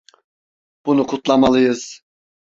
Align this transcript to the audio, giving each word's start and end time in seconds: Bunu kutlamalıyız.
Bunu 0.85 1.05
kutlamalıyız. 1.07 2.01